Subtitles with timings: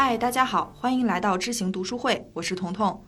[0.00, 3.02] 嗨，大家好，欢迎来到知行读书会，我是彤彤。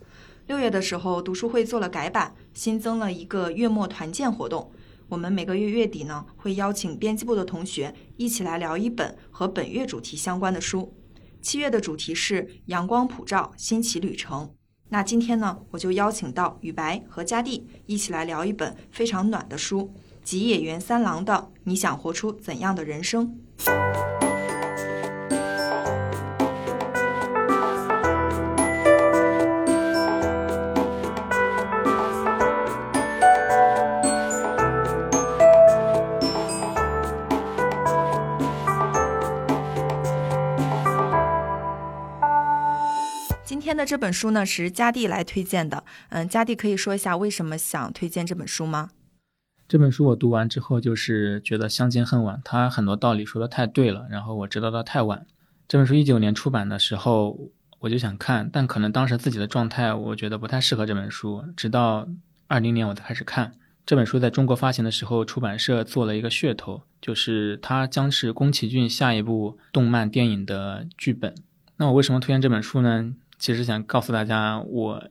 [0.47, 4.69] 六月的时候，读书会做了改版，新增了一个月末团建活动。
[5.07, 10.93] 我们每个月月底呢，会邀请编辑部的同学一起来聊一本和本月主题相关的书。
[11.41, 14.53] 七月的主题是阳光普照，新奇旅程。
[14.89, 19.93] 那今天呢，我就邀请到雨白和佳蒂一起来聊一本非常暖的书，
[20.25, 23.39] 吉野源三郎的《你想活出怎样的人生》。
[43.71, 48.89] 天的这本书呢是佳蒂来推荐的，嗯，佳蒂可以说一下为什么想推荐这本书吗？
[49.65, 55.25] 这本书我读完之后，就是觉得相见恨晚，他很多道理说的太对了，然后我知道的太晚。
[55.69, 57.39] 这本书一九年出版的时候，
[57.79, 61.45] 我就想看，但可能当时自己的状态，我觉得不太适合这本书。
[61.55, 62.05] 直到
[62.47, 63.53] 二零年我才开始看
[63.85, 71.33] 这本书，在中国发行的时候，出版社做了一个噱头，就是它将是宫崎骏下一部动漫电影的剧本。
[71.77, 73.13] 那我为什么推荐这本书呢？
[73.41, 75.09] 其实想告诉大家，我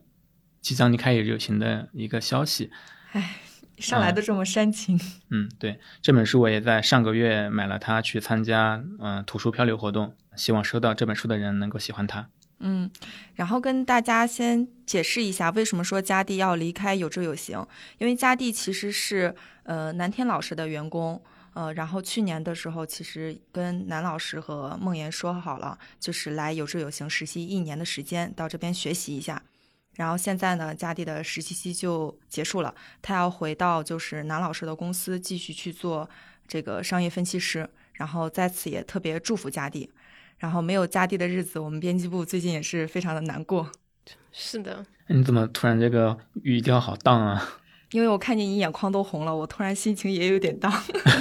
[0.61, 2.71] 即将离开有行的一个消息。
[3.11, 3.41] 唉，
[3.77, 4.97] 上来都这么煽情。
[5.29, 12.29] 嗯，对，这本书我也在上个月买了它，去参加嗯图书漂流活动，希望收到这本书的人能够喜欢它。
[12.59, 12.89] 嗯，
[13.35, 17.67] 然后跟大家先解释一下，为什么说佳蒂要离开有志有行？
[17.97, 21.21] 因为佳蒂其实是呃南天老师的员工。
[21.53, 29.41] 呃，然后去年的时候，其实跟南老师和梦妍说好了，就是来有志有行实习一年的时间，到这边学习一下。
[29.95, 36.09] 然后现在呢，佳蒂的实习期就结束了，他要回到就是南老师的公司继续去做
[36.47, 37.69] 这个商业分析师。
[37.93, 39.91] 然后在此也特别祝福佳蒂。
[40.37, 43.69] 然后没有佳蒂的日子，我们编辑部最近也是非常的难过。
[44.31, 47.60] 是的，你怎么突然这个语调好荡啊？
[47.91, 50.71] 因为我看见你眼眶都红了，我突然心情也有点荡。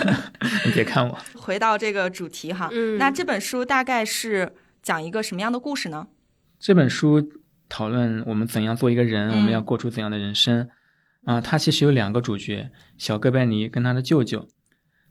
[0.66, 1.18] 你别看我。
[1.34, 6.06] 回到这个主题哈，嗯，那这本书大概是讲一个什么样的故事呢？
[6.58, 7.32] 这本书
[7.68, 10.68] 讨论我们怎样做一个人，我们要过出怎样的人生。
[11.24, 14.48] 啊，它其实有两个主角，小哥白尼跟他的舅舅。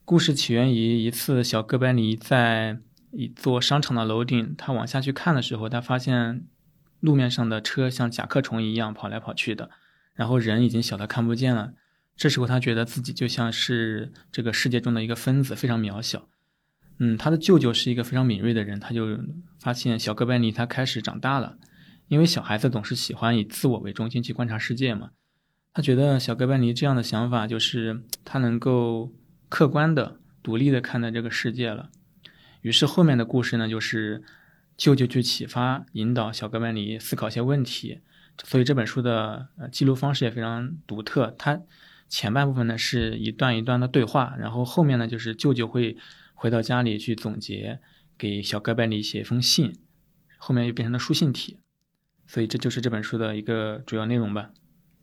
[0.05, 2.79] 故事起源于一次，小哥白尼在
[3.11, 6.45] 一座商场的楼顶，他往下去看的时候，他发现
[6.99, 9.69] 路面上的车像甲壳虫一样跑来跑去的。
[10.19, 11.71] 然后人已经小的看不见了，
[12.17, 16.27] 这时候他觉得自己就像是这个世界中的一个分子，非常渺小。
[16.97, 19.17] 嗯，他的舅舅是一个非常敏锐的人，他就
[19.61, 21.57] 发现小哥白尼他开始长大了，
[22.09, 25.11] 因为小孩子总是喜欢以自我为中心去观察世界嘛。
[25.73, 29.13] 他觉得小哥白尼这样的想法就是他能够
[29.47, 31.91] 客观的、独立的看待这个世界了。
[32.59, 34.21] 于是后面的故事呢，就是
[34.75, 38.01] 舅舅去启发、引导小哥白尼思考一些问题。
[38.43, 41.35] 所以这本书的呃记录方式也非常独特。
[41.37, 41.61] 它
[42.07, 45.97] 前半部分呢是一段一段的对话，然后后面呢就是舅舅会
[46.33, 47.79] 回到家里去总结，
[48.17, 49.73] 给小哥白尼写一封信，
[50.37, 51.59] 后面又变成了书信体。
[52.25, 54.51] 所以这就是这本书的一个主要内容吧。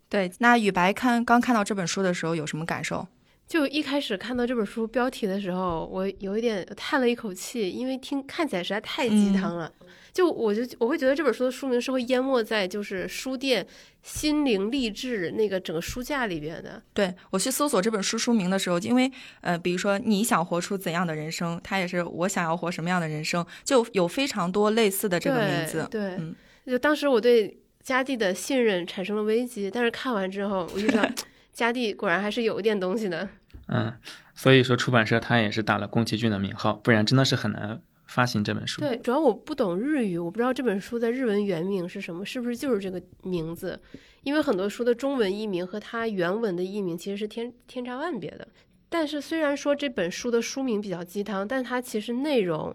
[0.08, 3.08] 对，那雨白看刚看到这本书的时候有什么感受？
[3.46, 9.72] 就一开始看到这本书标题的时候，我有一点叹了一口气，因为听看起来实在太鸡汤了。
[10.12, 13.64] 就我就我会觉得这本书的书名是会淹没在就是书店
[14.02, 16.82] 心灵励志那个整个书架里边的。
[16.94, 19.12] 对我去搜索这本书书名的时候，因为
[19.42, 25.86] 呃，比如说你想活出怎样的人生，它也是我想要活什么样的人生，就有非常多类似的这个名字。
[25.90, 26.18] 对，
[26.66, 31.06] 就当时我对佳蒂的信任产生了危机，但是看完之后，我就想
[31.56, 33.26] 佳蒂果然还是有一点东西的。
[33.68, 33.92] 嗯，
[34.34, 37.80] 所以说出版社他也是打了宫崎骏的名号，不然真的是很难。
[38.06, 43.80] 发行这本书，对，主要我不懂日语，我不知道这本书的日文原名是什么，是不是就是这个名字？
[44.22, 48.46] 因为很多书的中文译名和它原文的译名其实是天天差万别的。
[48.88, 52.72] 但是虽然说这本书的书名比较鸡汤，但它其实内容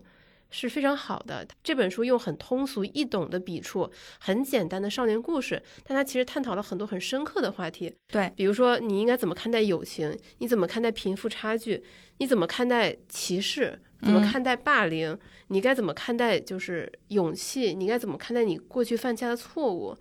[0.52, 1.48] 是非常好的。
[1.64, 3.90] 这本书用很通俗易懂的笔触，
[4.20, 7.92] 很简单的少年故事，但它其实探讨了很多很深刻的话题。
[8.08, 10.16] 对，比如说你应该怎么看待友情？
[10.38, 11.84] 你怎么看待贫富差距？
[12.18, 13.82] 你怎么看待歧视？
[14.02, 15.18] 怎么看待霸凌？
[15.48, 17.74] 你该怎么看待就是勇气？
[17.74, 19.96] 你该怎么看待你过去犯下的错误？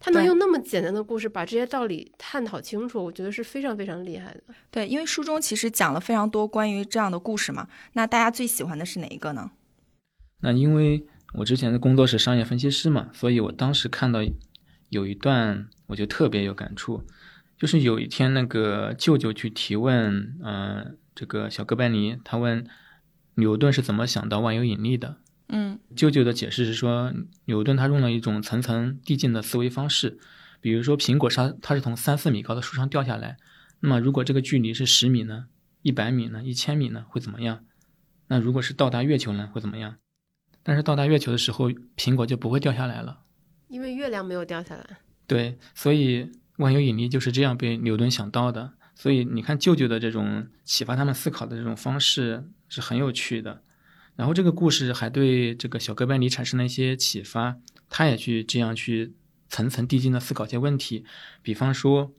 [0.00, 4.42] 他能用那么简单的故事把这些道理探讨清楚，我觉得是非常非常厉害的。
[4.70, 7.66] 对，因为书中其实讲了非常多关于这样的故事嘛。
[7.94, 9.50] 那大家最喜欢的是哪一个呢？
[10.44, 14.20] 那因为我之前的工作是商业分析师嘛，所以我当时看到
[14.90, 17.02] 有一段我就特别有感触，
[17.58, 22.64] 就是有一天那个舅舅去提问，嗯，这个小哥白尼他问。
[23.36, 25.16] 牛顿是怎么想到万有引力的？
[25.48, 27.12] 嗯舅舅的解释是说，
[27.46, 30.20] 牛顿他用了一种层层递进的思维方式，
[30.60, 33.36] 比如说苹果它它是从三四米高的树上掉下来，
[33.80, 35.46] 那么如果这个距离是十米呢，
[35.82, 37.64] 一百米呢，一千米呢，会怎么样？
[38.28, 39.96] 那如果是到达月球呢，会怎么样？
[40.64, 43.20] 但是到达月球的时候，苹果就不会掉下来了。
[43.68, 44.98] 因为月亮没有掉下来。
[45.28, 48.72] 对，所以万有引力就是这样被牛顿想到的。
[48.96, 53.62] 所以你看舅舅的这种启发他们思考的这种方式是很有趣的。
[54.16, 57.56] 然后这个故事还对这个小哥白尼产生了一些启发，
[57.90, 59.12] 他也去这样去
[59.48, 61.04] 层层递进的思考一些问题。
[61.42, 62.12] 比方说，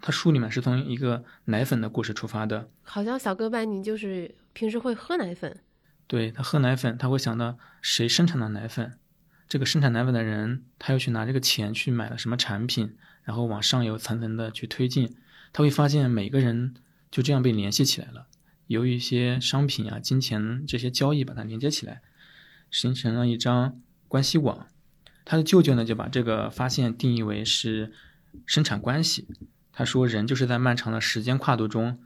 [0.00, 5.60] 他书里面是从一个奶粉的故事出发的，好像小哥白尼就是平时会喝奶粉，
[6.06, 8.98] 对他喝奶粉，他会想到谁生产的奶粉，
[9.48, 15.16] 这个生产奶粉的人，他又去拿这个钱去买了什么产品，然后往上游层层的去推进，
[15.52, 16.74] 他会发现每个人
[17.10, 18.26] 就这样被联系起来了，
[18.66, 22.02] 由一些商品啊、金钱这些交易把它连接起来，
[22.70, 24.66] 形成了一张关系网。
[25.24, 27.92] 他的舅舅呢，就把这个发现定义为是
[28.44, 29.26] 生产关系。
[29.72, 31.98] 他说，人就是在漫长的时间跨度中，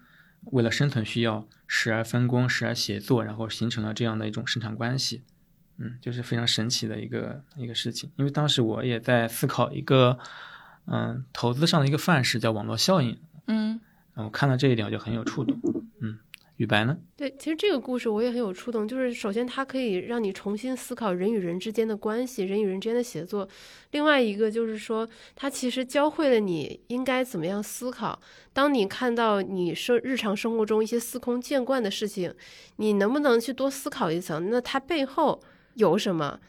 [0.44, 5.23] 为了生存需要，时而分工，时而协作，然后形成了这样的一种生产关系。
[5.76, 8.11] 嗯，就是非常神奇的一个一个事情。
[8.17, 10.19] 因为当时我也在思考一个，
[10.87, 13.19] 嗯，投资上的一个范式，叫网络效应。
[13.46, 13.81] 嗯
[14.14, 15.56] 然后我看到这一点，我就很有触动。
[16.00, 16.19] 嗯，
[16.58, 16.99] 雨白呢？
[17.16, 23.49] 对，其实这个故事我也很有触动，就是首先它可以让你重新思考人与人之间的关系，人与人之间的协作。
[23.93, 28.20] 另外一个就是说，它其实教会了你应该怎么样思考。
[28.52, 32.34] 当你看到你生日常生活中一些司空见惯的事情，
[32.76, 34.50] 你能不能去多思考一层？
[34.50, 35.40] 那它背后
[35.75, 36.40] 有什么？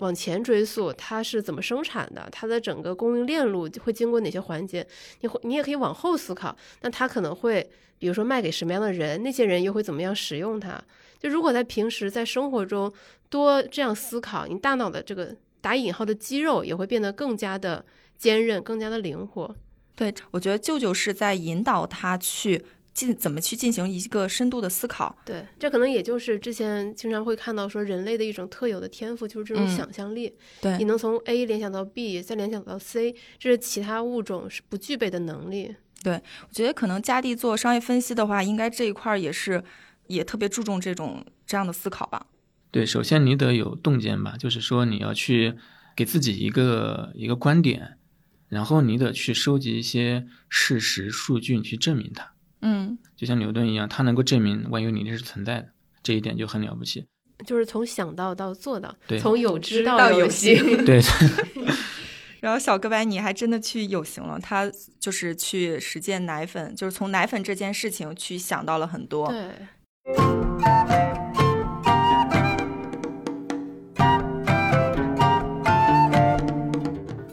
[0.00, 2.28] 往前追溯，它是怎么生产的？
[2.32, 4.86] 它的整个供应链路会经过哪些环节？
[5.20, 6.56] 你会，你也可以往后思考。
[6.80, 10.82] 那它可能会，比如说卖给什么样的人，那些人又会怎么样使用它？
[11.20, 12.92] 就如果在平时在生活中
[13.28, 17.84] 多这样思考，你大脑的这个打引号的肌肉也会变得更加的
[18.16, 19.54] 坚韧，更加的灵活。
[19.94, 25.16] 对，我觉得舅舅是在引导他去进怎么去进行一个深度的思考。
[25.24, 30.34] 对，这可能也就是之前经常会看到说人类的一种特有的天赋，就是这种嗯想象力。
[30.60, 35.74] 对你能从 A 联想到 B，再联想到 C，这是其他物种是不具备的能力。
[36.02, 36.14] 对
[36.48, 39.62] 我觉得可能嘉地做商业分析的话，应该这一块儿也是
[40.08, 42.26] 也特别注重这种这样的思考吧。
[42.72, 45.54] 对，首先你得有洞见吧，就是说你要去
[45.94, 47.98] 给自己一个一个观点，
[48.48, 52.32] 然后你得去收集一些事实数据，你去证明它。
[52.62, 55.68] 嗯就像牛顿一样，他能够证明万有引力是存在的，
[56.02, 57.06] 这一点就很了不起。
[57.46, 61.00] 就是从想到到做到，对从有知到有有行对
[62.40, 64.70] 然后小哥白尼还真的去有形了，他
[65.00, 69.28] 就是去实践奶粉，就是从奶粉这件事情去想到了很多。
[69.28, 69.50] 对，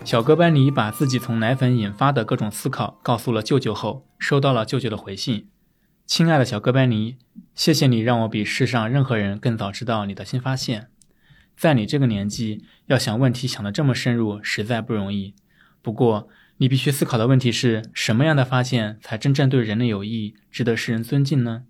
[0.09, 5.49] 小哥白尼把自己从奶粉引发的各种思考告诉了舅舅后，收到了舅舅的回信
[6.07, 7.17] ：“亲爱的小哥白尼，
[7.53, 10.87] 谢谢你让我比世上任何人更早知道你的新发现。
[11.55, 15.35] 在你这个年纪，要想问题想得这么深入，实在不容易。
[15.83, 16.27] 不过，
[16.57, 21.65] 你必须思考的问题是什么样的发现才真正对人类有益，值得世人尊敬呢？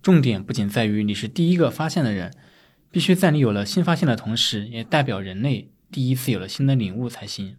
[0.00, 2.32] 重点不仅在于你是第一个发现的人，
[2.90, 7.58] 必须在你有了新发现的同时，也代表人类第一次有了新的领悟才行。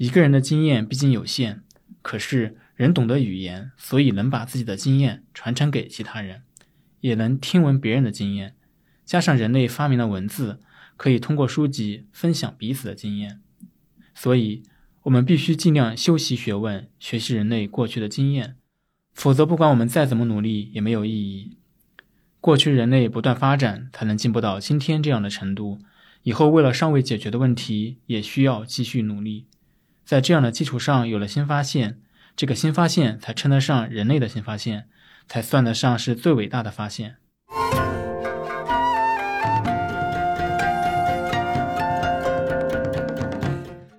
[0.00, 1.60] 一个人的经验毕竟有限，
[2.00, 6.40] 可是人懂得语言，所以能把自己的经验传承给其他人，
[7.02, 8.56] 也能听闻别人的经验。
[9.04, 10.58] 加上人类发明了文字，
[10.96, 13.42] 可以通过书籍分享彼此的经验。
[14.14, 14.62] 所以，
[15.02, 18.56] 我们必须尽量修习学问，学习人类过去的经验，
[19.12, 21.58] 否则不管我们再怎么努力，也没有意义。
[22.40, 25.78] 过去人类不断发展，才能进步到今天这样的程度。
[26.22, 29.44] 以后为了尚未解决的问题，也需要继续努力。
[30.10, 32.00] 在这样的基础上有了新发现，
[32.34, 34.88] 这个新发现才称得上人类的新发现，
[35.28, 37.18] 才算得上是最伟大的发现。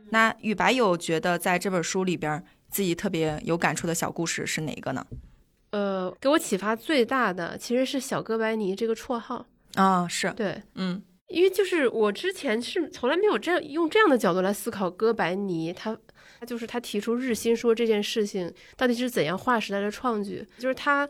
[0.10, 5.08] 那雨白有觉得在这本书里边自己特别有感触的小故事是哪个呢？
[5.70, 9.46] 呃，给我启发最大的其实是小哥白尼这个绰号。
[9.76, 15.98] 啊、是，对，嗯因为就是我之前是从来没有这样用这样的角度来思考哥白尼，他
[16.40, 21.08] 他就是他提出日心说这件事情到底是怎样划时代的创举，就是他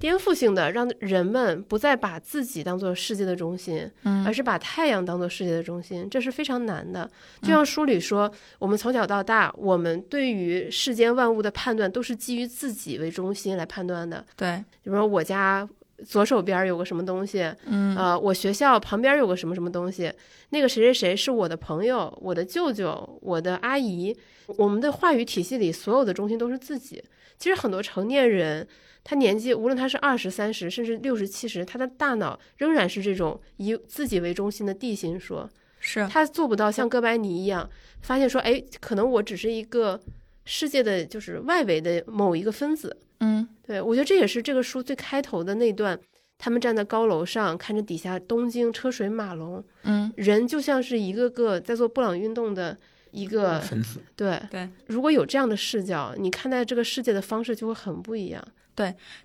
[0.00, 7.08] 颠覆性的让人们不再把自己当做世界的中心，嗯而是把太阳当做世界的中心，这是非常难的。
[7.40, 14.24] 就像书里说，我们从小到大，我们对于世间万物的判断都是基于自己为中心来判断的。
[14.36, 15.68] 对，比如说我家
[16.04, 20.12] 左手边有个什么东西，嗯呃，我学校旁边有个什么什么东西，
[20.50, 24.16] 那个谁谁谁是我的朋友，我的舅舅，我的阿姨。
[24.58, 27.02] 我们的话语体系里，所有的中心都是自己。
[27.38, 28.66] 其实很多成年人，
[29.02, 35.48] 他年纪无论他是二十三十，甚至六十七十，他的大脑仍然是这种以自己为中心的地心说，
[35.80, 37.68] 是他做不到像哥白尼一样
[38.02, 39.98] 发现说，哎，可能我只是一个
[40.44, 42.98] 世界的就是外围的某一个分子。
[43.20, 45.98] 嗯对，我觉得这也是这个书最开头的那段，
[46.36, 52.76] 他们站在高楼上，看着底下东京车水马龙，嗯人就像是一个个在做布朗运动的
[53.10, 53.60] 一个。
[53.60, 54.00] 分子。
[54.14, 58.44] 对，对，如果有这样的视角，你看待这个世界的方式就会很不一样。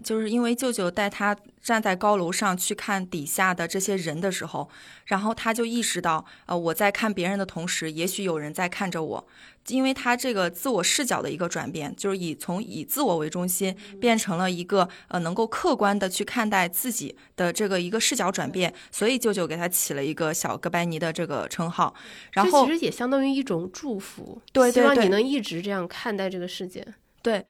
[0.04, 4.70] 就是因为舅舅带他站在高楼上去看底下的这些人的时候，
[5.06, 9.28] 然后他就意识到，呃，我在看别人的同时，也许有人在看着我。
[9.68, 21.94] 因为他这个自我视角的一个转变，就是以从以自我为中心变成了一个呃能够客观的去看待自己的这个一个视角转变，所以舅舅给他起了一个小哥白尼的这个称号。
[22.32, 26.84] 然后其实也相当于一种祝福，对对对希望你能一直这样看待这个世界。
[27.22, 27.46] 对，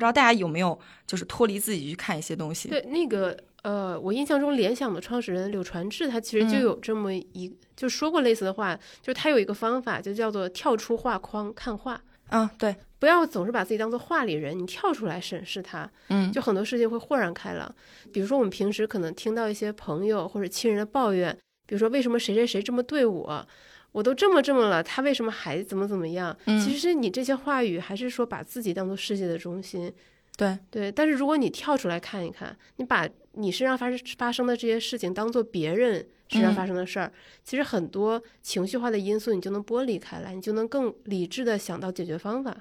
[0.00, 2.68] 不知道大家有没有就是脱离自己去看一些东西？
[2.70, 12.00] 对，那个呃，我印象中联想的创始人柳传志，他其实就嗯有这么一，就说过类似的话，就是他有一个方法，就叫做跳出画框看画。
[12.30, 17.74] 嗯，对，不要总是把自己当做画里人，你跳出来审视它，嗯，就很多事情会豁然开朗。
[18.12, 23.46] 比如说，我们平时可能听到一些朋友或者亲人的抱怨，比如说为什么谁谁谁这么对我，
[23.92, 26.36] 我都这么这么了，他为什么还怎么怎么样？
[26.46, 29.92] 嗯其实你这些话语还是说把自己当做世界的中心，
[30.36, 30.92] 对，对。
[30.92, 42.56] 但是如果你跳出来看一看，你把你身上发生发生的这些事情当做别人身上嗯发生的事儿，其实很多情绪化的因素你就能剥离开来，你就能更理智的想到解决方法。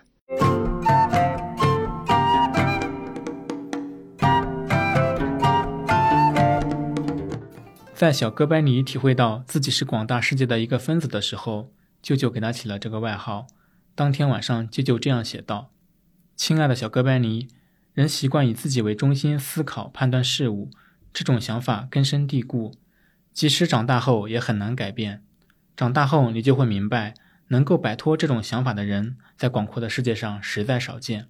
[8.00, 13.46] 在小哥白尼体会到自己是广大世界的一个分子的时候，舅舅给他起了这个外号。
[13.94, 15.74] 当天晚上，舅舅这样写道
[16.38, 17.50] ：“亲爱的小哥白尼，
[17.94, 20.72] 人习惯以自己为中心思考、判断事物，
[21.12, 22.74] 这种想法根深蒂固，
[23.34, 25.22] 即使长大后也很难改变。
[25.76, 27.14] 长大后，你就会明白，
[27.50, 31.28] 能够摆脱这种想法的人，在广阔的世界上实在少见。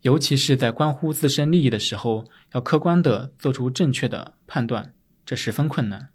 [0.00, 2.24] 尤其是在关乎自身利益的时候，
[2.54, 4.92] 要客观地做出正确的判断。”
[5.30, 6.08] 这十分困难。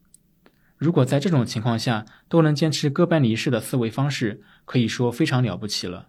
[0.76, 6.08] 如果在这种情况下都能坚持哥白尼式的思维方式，可以说非常了不起了。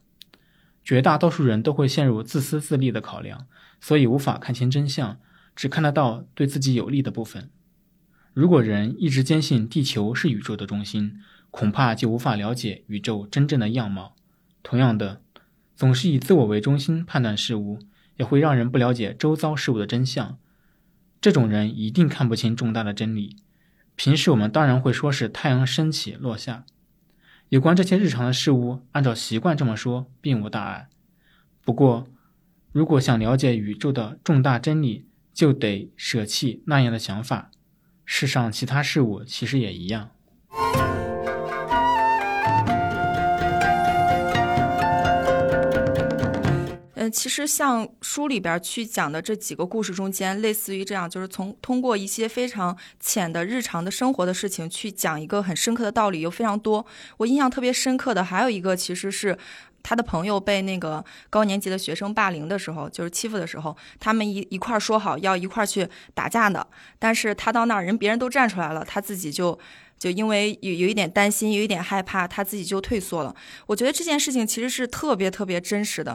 [0.83, 3.47] 绝大多数人都会陷入自私自利的考量，
[3.81, 5.21] 所以无法看清真相，
[5.55, 7.49] 只看得到对自己有利的部分。
[8.35, 11.21] 如果人一直坚信地球是宇宙的中心，
[11.53, 14.17] 恐怕就无法了解宇宙真正的样貌。
[14.65, 15.21] 同样的，
[15.77, 17.79] 总是以自我为中心判断事物，
[18.17, 20.41] 也会让人不了解周遭事物的真相。
[21.26, 23.38] 这种人一定看不清重大的真理。
[23.97, 26.64] 平时我们当然会说是太阳升起落下，
[27.49, 30.87] 有关这些日常的事物，按照习惯这么说并无大碍。
[31.64, 32.06] 不过，
[32.71, 37.50] 如果想了解宇宙的重大真理，就得舍弃那样的想法。
[38.04, 40.11] 世上其他事物其实也一样。
[47.11, 56.85] 其实像书里边去讲的这几个故事中间，类似于这样，就是从通过一些非常浅的日常的生活的事情去讲一个很深刻的道理，有非常多。
[57.19, 59.37] 我印象特别深刻的还有一个，其实是
[59.83, 66.67] 他的朋友被那个高年级的学生霸凌的时候，就是欺负的时候，他们一一块说好要一块去打架的，
[66.99, 69.59] 但是他到那儿人别人都站出来了，他自己就。
[69.99, 73.35] 就因为有有一点担心，有一点害怕，他自己就退缩了。
[73.67, 76.15] 我觉得这件事情其实是特别特别真实的。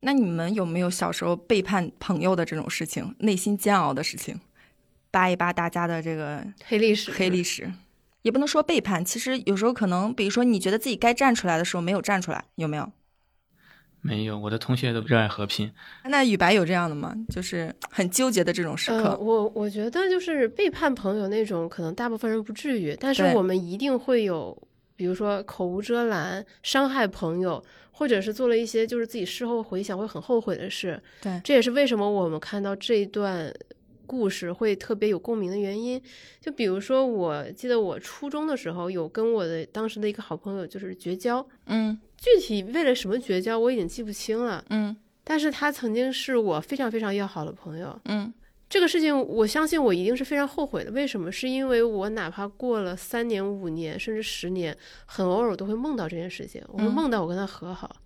[0.00, 4.38] 那你们有没有小时候背叛朋友的这种事情，内心煎熬的事情？
[5.10, 7.72] 扒一扒大家的这个黑历史，黑历史，
[8.22, 9.02] 也不能说背叛。
[9.02, 12.92] 其实有时候可能，比如说你觉得自己该站出来的时候没有站出来，有没有？
[14.02, 15.72] 没有，我的同学都热爱和平。
[16.04, 17.12] 那雨白有这样的吗？
[17.28, 19.10] 就是很纠结的这种时刻。
[19.10, 24.56] 呃、我我觉得就是背叛朋友那种，可能大部分人不至于，但是我们一定会有，
[24.96, 27.62] 比如说口无遮拦、伤害朋友，
[27.92, 31.00] 或者是做了一些就是自己事后回想会很后悔的事。
[31.22, 33.52] 对，这也是为什么我们看到这一段
[34.06, 36.00] 故事会特别有共鸣的原因。
[36.40, 47.98] 就比如说，我记得我初中的时候有跟我的当时的一个好朋友就是绝交，嗯具体为了什么绝交我已经记不清了，嗯但是他曾经是我非常非常要好的朋友。
[48.04, 48.32] 嗯
[48.68, 50.90] 这个事情，我相信我一定是非常后悔的。
[50.90, 51.30] 为什么？
[51.30, 56.62] 是因为我哪怕过了三年、五年，甚至十年，很偶尔都会梦到这件事情。
[56.68, 57.96] 我会嗯梦到我跟他和好，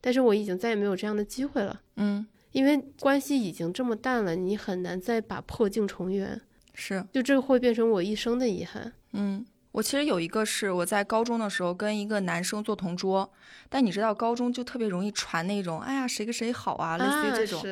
[0.00, 6.40] 但是我已经再也没有这样的机会了，嗯，因为关系已经这么淡了，你很难再把破镜重圆。
[6.74, 8.92] 是，就这会变成我一生的遗憾。
[9.12, 9.44] 嗯。
[9.72, 13.32] 我其实有一个是我在高中的时候跟一个男生做同桌，
[13.68, 17.62] 但你知道高中就特别容易传那种，哎呀谁跟谁好啊，类似于这种。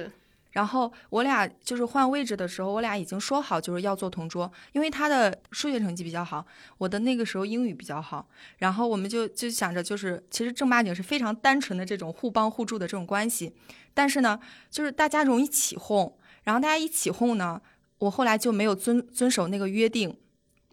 [0.50, 6.45] 然后我俩就是换位置的时候，我俩已经说好就是要做同桌，因为他的数学成绩比较好，
[6.78, 8.26] 我的那个时候英语比较好，
[8.59, 13.55] 然后我们就就想着就是其实正八经是非常单纯的这种互帮互助的这种关系，
[13.95, 14.40] 但是呢，
[14.71, 17.61] 就是大家容易起哄，然后大家一起哄呢，
[17.99, 20.17] 我后来就没有遵遵守那个约定。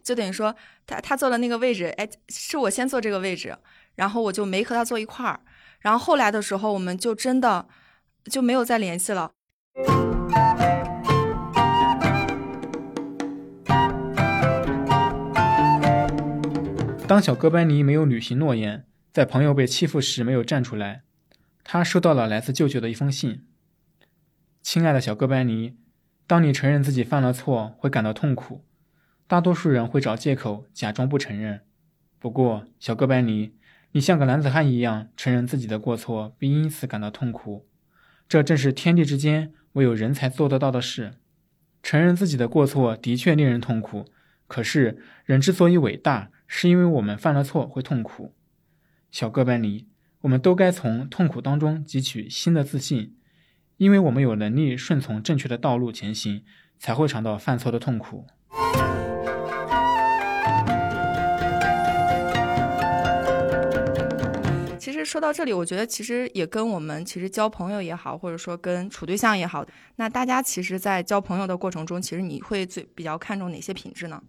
[0.02, 0.54] 就等于说，
[0.86, 3.58] 他他坐的那个位置，哎，是我先坐这个位置，
[3.96, 5.40] 然后我就没和他坐一块儿，
[5.80, 7.66] 然后后来的时候，我们就真的
[8.30, 9.32] 就没有再联系了。
[17.08, 21.02] 当小哥班尼没有履行诺言，在朋友被欺负时没有站出来，
[21.62, 23.44] 他收到了来自舅舅的一封信。
[24.60, 25.76] 亲爱的小哥班尼，
[26.26, 28.64] 当你承认自己犯了错，会感到痛苦。
[29.28, 31.60] 大多数人会找借口假装不承认，
[32.18, 33.54] 不过小哥白尼，
[33.92, 37.66] 你像个男子汉一样承认自己的过错，并因此感到痛苦，
[38.28, 41.14] 这正是天地之间唯有人才做得到的事。
[41.82, 44.06] 承认自己的过错的确令人痛苦，
[44.46, 48.34] 可是人之所以伟大，是因为我们犯了错会痛苦。
[49.10, 49.86] 小哥班尼，
[50.22, 53.16] 我们都该从痛苦当中汲取新的自信，
[53.76, 56.42] 因为我们有能力顺从正确的道路前行，
[56.78, 58.26] 才会尝到犯错的痛苦。
[65.06, 69.64] 说到这里，我觉得其实也跟我们其实交朋友也好，或者说跟处对象也好，
[69.96, 74.22] 那大家其实，在交朋友的过程中，其实你会最比较看重哪些品质呢？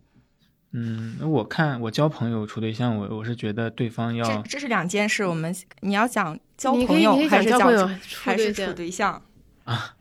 [0.74, 5.26] 嗯，我看我交朋友处对象，我我是觉得对方要这这是两件事。
[5.26, 7.88] 我们你要讲交朋友还是交
[8.24, 9.22] 还是处对象
[9.64, 9.96] 啊？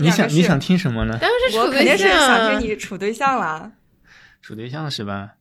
[0.00, 1.18] 你想你想听什么呢？
[1.20, 3.72] 当然是处对象，肯定是想听你处对象了。
[4.40, 5.34] 处对象是吧？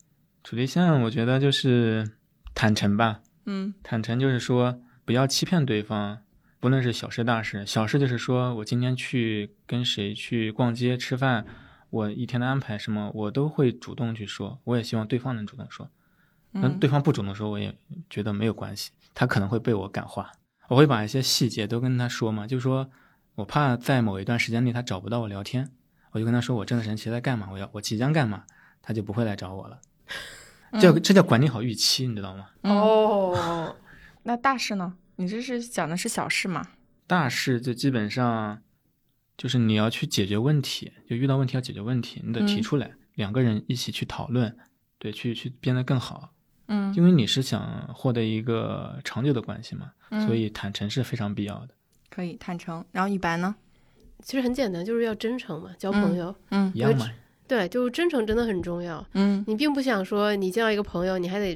[0.43, 2.07] 处对象，我觉得就是
[2.53, 3.21] 坦诚吧。
[3.45, 6.19] 嗯，坦诚就是说不要欺骗对方，
[6.59, 7.65] 不论是小事大事。
[7.65, 11.45] 小事就是说我今天去跟谁去逛街吃饭，
[11.89, 14.59] 我一天的安排什么，我都会主动去说。
[14.63, 15.89] 我也希望对方能主动说。
[16.51, 17.75] 那对方不主动说，我也
[18.09, 18.91] 觉得没有关系。
[19.13, 20.31] 他可能会被我感化，
[20.69, 22.47] 我会把一些细节都跟他说嘛。
[22.47, 22.89] 就是说
[23.35, 25.69] 我怕在某一段时间内他找不到我聊天，
[26.11, 28.45] 我就跟他说我这段时间其实在干嘛，我要我即将干嘛，
[28.81, 29.79] 他就不会来找我了。
[30.79, 32.47] 叫这叫管理好预期，你知道吗？
[32.63, 33.75] 哦，
[34.23, 34.95] 那大事呢？
[35.17, 36.65] 你这是讲的是小事吗？
[37.07, 38.61] 大事就基本上
[39.37, 44.57] 就是你要去解决问题，就遇到问题要解决问题，你得提出来，两个人一起去讨论，
[44.97, 46.31] 对，去去变得更好。
[46.67, 49.91] 嗯，因为你是想获得一个长久的关系嘛，
[50.25, 51.69] 所以坦诚是非常必要的。
[52.09, 53.55] 可以坦诚，然后一般呢？
[54.23, 57.07] 其实很简单，就是要真诚嘛，交朋友，嗯，一样嘛。
[57.47, 59.05] 对，就是真诚真的很重要。
[59.13, 61.55] 嗯，你并不想说你见到一个朋友，你还得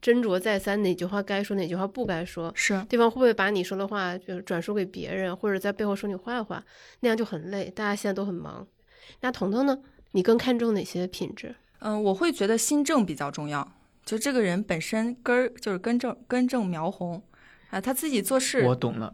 [0.00, 2.52] 斟酌再三哪句话该说，哪句话不该说。
[2.54, 6.64] 是，对方会不会把你说的话就转述给别人，或者在背后说你坏话？
[7.00, 7.70] 那样就很累。
[7.70, 8.66] 大家现在都很忙。
[9.20, 9.78] 那彤彤呢？
[10.12, 11.54] 你更看重哪些品质？
[11.80, 13.72] 嗯，我会觉得心正比较重要。
[14.04, 17.22] 就这个人本身根儿就是根正根正苗红
[17.70, 18.62] 啊，他自己做事。
[18.62, 19.12] 我懂了。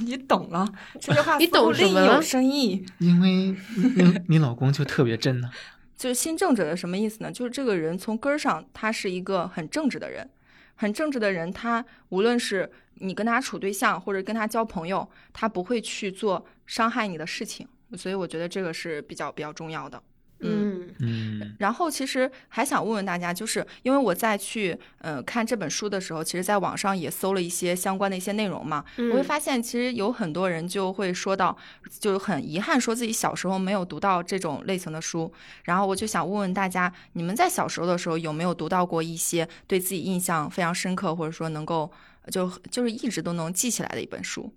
[0.00, 0.66] 你懂了
[1.00, 2.84] 这句话，你懂什么有深意。
[2.98, 5.50] 因为你你老公就特别正呢。
[5.96, 7.30] 就是新正者的什么意思呢？
[7.30, 10.28] 就是这个人从根儿上，他是一个很正直的人，
[10.74, 11.52] 很正直的人。
[11.52, 17.66] 他无论是你跟他处对象，或者跟他交朋友，他不会去做伤害你的事情。
[17.96, 20.02] 所以我觉得这个是比较比较重要的。
[20.44, 31.56] 嗯嗯，然后其实还想问问大家，就是因为我在去呃看这本书的时候，其实在网上也搜了一些相关的一些内容嘛，我会发现其实有很多人就会说到，
[31.98, 35.32] 就很遗憾说自己小时候没有读到这种类型的书。
[35.64, 41.90] 然后我就想问问大家，你们在小时候的时候有没有读到过一些对自己印象非常深刻，或者说能够
[42.30, 44.52] 就就是一直都能记起来的一本书？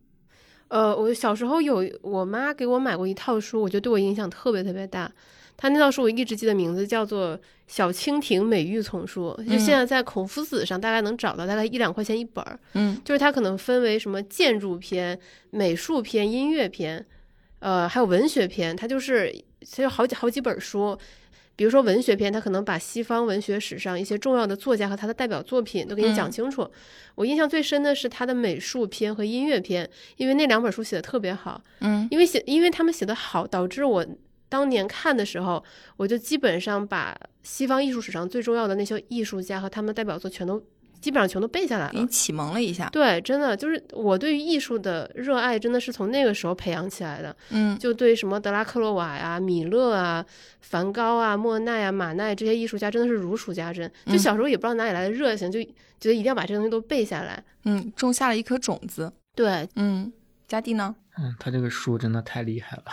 [0.70, 5.10] 呃，我小时候有我妈给我买过一套书，我觉得对我影响特别特别大。
[5.58, 12.60] 他那套书我一直记得名字叫做《小蜻蜓美育丛书》，就现在在孔夫子上大概能找到，大概一两块钱一本儿。
[12.74, 17.04] 嗯，就是它可能分为什么建筑篇、美术篇、音乐篇，
[17.58, 18.76] 呃，还有文学篇。
[18.76, 19.34] 它就是
[19.76, 20.96] 它有好几好几本书。
[21.56, 26.70] 比如说文学篇，它可能把西方文学史上一些重要的作家和他的代表作品都给你讲清楚。
[27.16, 31.60] 我印象最深的是他的美术篇和音乐篇，因为那两本书写的特别好。
[31.80, 34.06] 嗯，因为写因为他们写的好，导致我。
[34.50, 35.64] 当年看的时候，
[35.98, 40.62] 我就基本上把西方艺术史上最重要的那些艺术家和他们的代表作全都
[41.00, 41.92] 基本上全都背下来了。
[41.94, 42.90] 给你启蒙了一下。
[42.90, 47.36] 对，真的就是我对于艺术的热爱，真的是从那个时候培养起来的。
[47.52, 50.26] 嗯就对什么德拉克洛瓦呀、米勒啊、
[50.62, 53.88] 梵高啊、莫奈啊、马奈这些艺术家，真的是如数家珍。
[54.06, 57.44] 就嗯小时候也不知道哪里来的热情，就觉得一定要把这些东西都背下来。
[57.66, 59.12] 嗯，种下了一颗种子。
[59.36, 60.12] 对，嗯，
[60.48, 60.96] 佳蒂呢？
[61.18, 62.84] 嗯，他这个书真的太厉害了。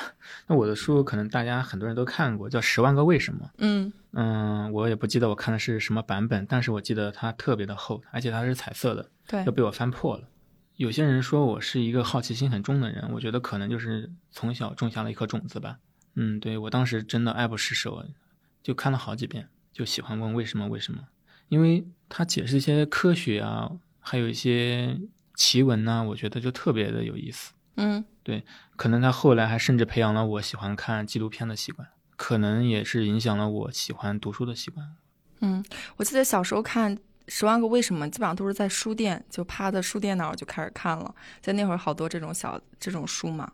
[0.47, 3.47] 那我的书可能大家很多人都看过，叫《十万个为什么》。
[3.59, 10.29] 嗯嗯，我也不记得我看的是什么版本，但是我记得它特别的厚，而且它是彩色的，对又被我翻破了。
[10.77, 15.79] 有些人说我是一个好奇心很重的人，我觉得可能就是从小种下了一颗种子吧。
[16.17, 18.05] 嗯，对我当时真的爱不释手，
[18.62, 21.01] 就看了好几遍，就喜欢问为什么为什么，
[21.49, 24.99] 因为他解释一些科学啊，还有一些
[25.35, 27.53] 奇闻呢、我觉得就特别的有意思。
[27.77, 28.44] 嗯对
[28.77, 34.94] 可能他后来还甚至培养了我喜欢看纪录片的习惯，可能也是影响了我喜欢读书的习惯。
[35.40, 35.62] 嗯，
[35.97, 36.97] 我记得小时候看
[37.29, 41.14] 《十万个为什么》，基本上都是在书店，就趴在书电脑就开始看了。
[41.40, 43.53] 在那会儿，好多这种小这种书嘛，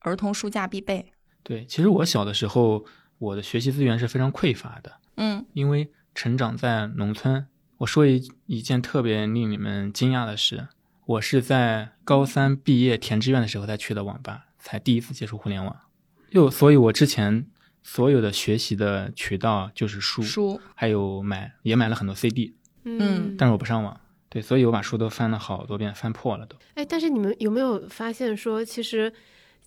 [0.00, 1.12] 儿童书架必备。
[1.42, 2.84] 对，其实我小的时候，
[3.18, 7.46] 我的学习资源是非常匮乏的，嗯因为成长在农村。
[7.78, 10.66] 我说一一件特别令你们惊讶的事，
[11.06, 15.76] 我是在高三毕业填志愿的时候才去的网吧，才第一次接触互联网。
[16.32, 17.46] 就所以，我之前
[17.84, 24.00] 所有的学习的渠道就是书，书，还有买也买了很多 CD，嗯但是我不上网。
[24.28, 26.56] 对，所以我把书都翻了好多遍，翻破了都。
[26.74, 29.10] 哎，但是你们有没有发现说，其实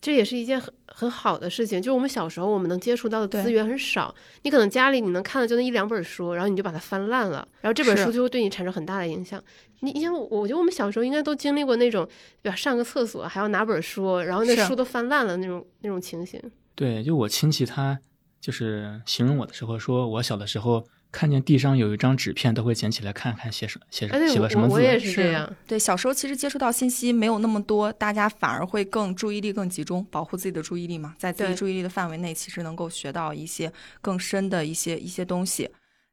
[0.02, 1.82] 这也是一件很很好的事情？
[1.82, 9.44] 就是我们小时候我们能接触到的资源很少，你可能家里你能看的就那一两本书，然后你就把它翻烂了，然后这本书就会对你产生很大的影响。
[9.82, 12.08] 你你像我，我觉得我们小时候应该都经历过那种，
[12.42, 12.56] 对吧？
[12.56, 16.42] 上个厕所还要拿本书，然后那书都翻烂了那种那种情形。
[16.76, 18.00] 对，就我亲戚他
[18.42, 24.50] 就是形容我的时候说，我小的时候看见地上有一张纸片，都会捡起来看看写什写什么字。
[24.58, 25.52] 我我也是这样。
[25.68, 35.70] 对，小时候其实接触到信息没有那么多，大家反而会更注意力更集中，保护自己的注意力嘛，在自己注意力的范围内，其实能够学到一些更深的一些一些东西。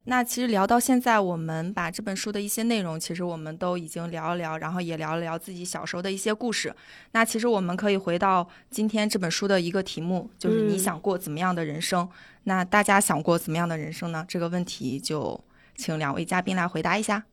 [0.09, 6.73] 那其实聊到现在，我们把这本书的一些内容，其实我们都已经聊一聊，然后也聊了聊自己小时候的一些故事。
[7.11, 12.09] 那其实我们可以回到今天这本书的一个题目，就是你嗯想过怎么样的人生？
[12.45, 14.25] 那大家想过怎么样的人生呢？
[14.29, 15.39] 这个问题就
[15.77, 17.25] 请两位嘉宾来回答一下。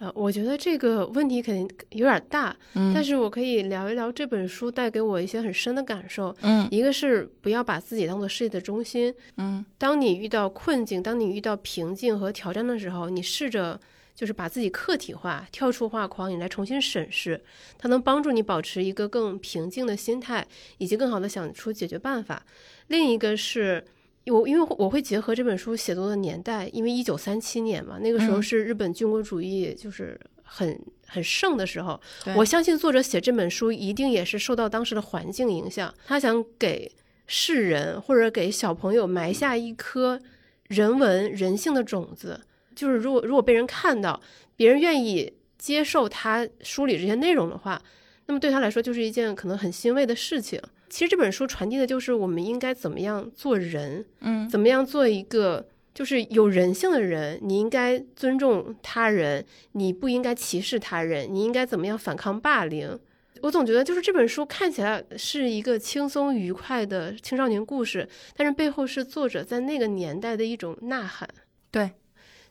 [0.00, 6.34] 呃，我觉得这个问题肯定有点大，嗯但是我可以聊一聊这本书带给我一些很深的感受。
[6.42, 13.80] 嗯一个是不要把自己当做世界的中心，嗯当你遇到困境，当你遇到瓶颈和挑战的时候，你试着
[14.16, 17.40] 就是把自己客体化，跳出画框，你来重新审视，
[17.78, 20.44] 它能帮助你保持一个更平静的心态，
[20.78, 22.44] 以及更好的想出解决办法。
[22.88, 23.84] 另一个是。
[24.26, 32.00] 我因为我会结合这本书写作的年代，因为一九三七年嘛，那个时候嗯是日本军国主义就是很很盛的时候，
[32.36, 36.90] 我相信作者写这本书一定也是受到当时的环境影响，他想给
[37.26, 40.20] 世人或者给小朋友埋下一颗
[40.68, 42.40] 人文人性的种子。
[42.74, 44.20] 就是如果如果被人看到，
[44.56, 47.80] 别人愿意接受他梳理这些内容的话，
[48.26, 50.60] 那么对他来说就是一件可能很欣慰的事情。
[50.88, 62.98] 其实这本书传递的就是我们应该怎么样做人，嗯怎么样做一个就是有人性的人，你应该尊重他人，你不应该歧视他人，你应该怎么样反抗霸凌。
[63.42, 71.28] 我总觉得就是这本书看起来是一个轻松愉快的青少年故事，但是背后是作者在那个年代的一种呐喊。
[71.70, 71.90] 对，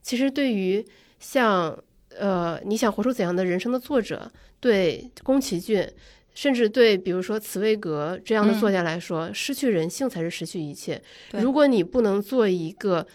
[0.01, 0.85] 其实对于
[1.19, 1.81] 像
[2.17, 5.87] 呃你想活出怎样的人生的作者，对宫崎骏。
[6.33, 11.01] 甚至对，比如说茨威格这样的嗯作家来说，失去人性才是失去一切。
[11.31, 13.07] 如果你不能做一个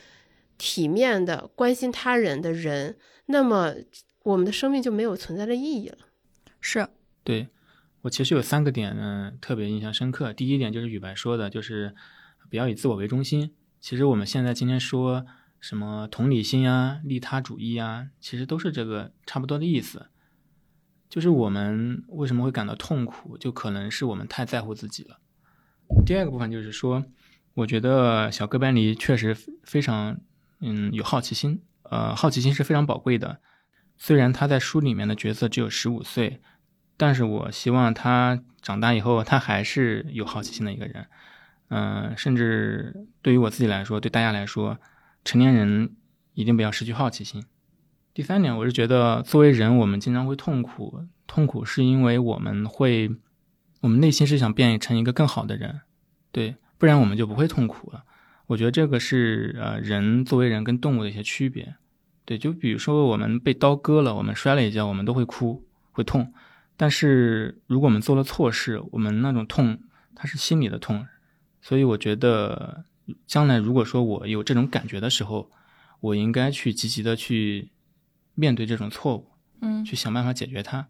[0.57, 3.75] 体面的、关心他人的人，那么
[4.23, 5.99] 我们的生命就没有存在的意义了。
[6.61, 6.89] 是
[7.25, 7.49] 对
[8.03, 10.33] 我其实有三个点呢，特别印象深刻。
[10.33, 11.95] 第一点就是宇白说的，就是
[12.49, 13.53] 不要以自我为中心。
[13.81, 15.27] 其实我们现在今天说
[15.61, 20.07] 什么同理心啊、利他主义啊，其实都是这个差不多的意思。
[21.09, 25.19] 就是我们为什么会感到痛苦，就可能是我们太在乎自己了。
[26.05, 27.05] 第二个部分就是说，
[27.55, 30.21] 我觉得小哥白尼确实非常
[30.61, 33.39] 嗯有好奇心，呃，好奇心是非常宝贵的。
[33.97, 36.41] 虽然他在书里面的角色只有十五岁，
[36.97, 41.07] 但是我希望他长大以后，他还是有好奇心的一个人。
[41.71, 44.79] 嗯、甚至对于我自己来说，对大家来说，
[45.25, 45.97] 成年人
[46.33, 47.45] 一定不要失去好奇心。
[48.19, 53.09] 第三点，我是觉得作为人，我们经常会痛苦，痛苦是因为我们会，
[53.81, 55.83] 我们内心是想变成一个更好的人，
[56.33, 58.03] 对，不然我们就不会痛苦了。
[58.49, 61.77] 我觉得这个是呃人作为人跟动物的一些区别。
[62.25, 66.33] 对，就比如说我们被刀割了，我们摔了一跤，我们都会哭，会痛。
[66.77, 69.79] 但是如果我们做了错事，我们那种痛，
[70.17, 71.07] 它是心里的痛。
[71.63, 72.83] 所以我觉得，
[73.29, 75.53] 将来如果说我有这种感觉的时候，
[76.01, 77.71] 我应该去积极的去
[78.39, 79.27] 面对这种错误，
[79.63, 80.87] 嗯，去想办法解决它。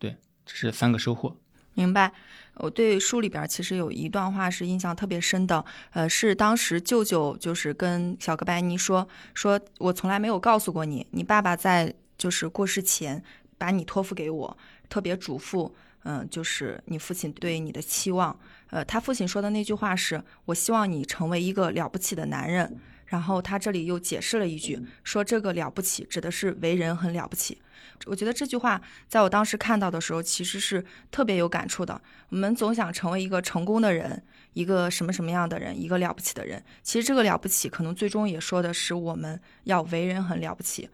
[0.00, 1.36] 对，这是三个收获。
[1.74, 2.12] 明白。
[2.56, 13.22] 我对书里边其实有一段话是印象特别深的，呃，是当时舅舅就是跟小哥白尼说，说我从来没有告诉过你，你爸爸在就是过世前
[13.56, 14.58] 把你托付给我，
[14.88, 15.70] 特别嘱咐，
[16.02, 18.36] 嗯、就是你父亲对你的期望。
[18.70, 22.76] 呃，他父亲说的那句话是：“我希望你成为一个了不起的男人。”
[23.08, 27.60] 然后他这里又解释了一句，说这个了不起指的是为人很了不起。
[28.06, 32.00] 我觉得这句话在我当时看到的时候，其实是特别有感触的。
[32.28, 36.62] 我们总想成为一个成功的人，一个什么什么样的人，一个了不起的人。
[36.82, 40.88] 其实这个了不起，可能最终也说的是我们要为人很了不起。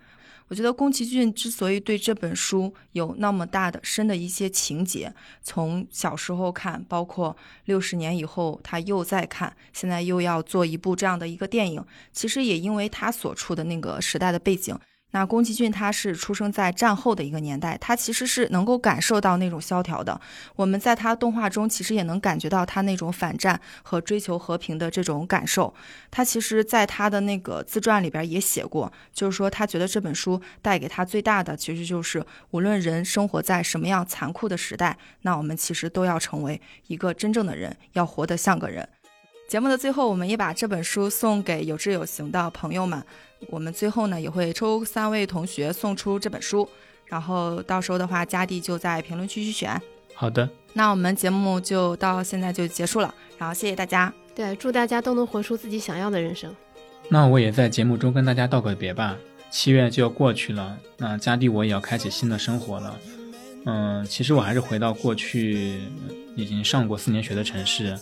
[0.55, 5.13] 我觉得宫崎骏之所以对这本书有那么大的深的一些情节，
[5.43, 14.79] 从小时候看，包括六十年以后他又在看，现在又要做一部这样的一个电影，其实也因为他所处的那个时代的背景。
[15.15, 20.21] 那宫崎骏他是出生在战后的一个年代，他其实是能够感受到那种萧条的。
[20.57, 25.73] 我们在他动画中其实也能感觉到他那种反战和追求和平的这种感受。
[26.11, 38.89] 他其实在他的那个自传里边也写过，就是说他觉得这本书带给他最大的，其实就是无论人生活在什么样残酷的时代，那我们其实都要成为一个真正的人，要活得像个人。
[39.47, 43.01] 节目的最后，我们也把这本书送给有志有行的朋友们。
[43.49, 46.69] 我们最后呢也会抽三位同学送出这本书，
[47.07, 49.81] 然后到时候的话，佳弟就在评论区去选。
[50.15, 54.13] 好的，那我们节目就到现在就结束了，然后谢谢大家。
[54.35, 56.55] 对，祝大家都能活出自己想要的人生。
[57.09, 59.17] 那我也在节目中跟大家道个别吧。
[59.51, 62.99] 七月就要过去了，那佳弟我也要开启新的生活了。
[63.67, 65.81] 嗯，其实我还是回到过去
[66.35, 67.97] 已经上过四年学的城市，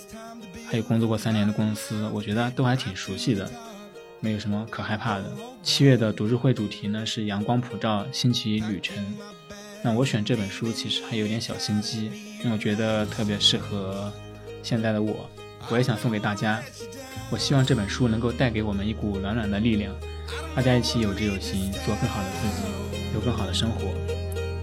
[0.67, 3.51] 还有工作过三年的公司，我觉得都还挺熟悉的，
[4.23, 5.25] 没有什么可害怕的。
[5.65, 8.97] 七月的读书会主题呢是阳光普照，新奇旅程。
[9.83, 12.05] 那我选这本书其实还有点小心机，
[12.39, 14.13] 因为我觉得特别适合
[14.63, 15.29] 现在的我，
[15.69, 16.63] 我也想送给大家。
[17.31, 19.93] 我希望这本书能够带给我们一股暖暖的力量，
[20.55, 23.93] 大家一起有志有行，做更好的自己，有更好的生活。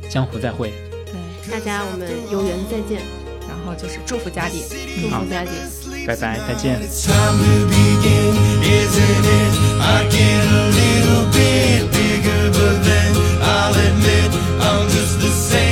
[0.10, 0.72] 江湖再会。
[1.06, 3.02] 对，大家我们有缘再见，
[3.46, 4.64] 然后就是祝福佳蒂。
[5.02, 5.79] 祝福佳蒂。
[6.10, 6.80] 拜拜，再见。
[6.80, 6.90] I'll
[14.60, 15.69] I'm just the same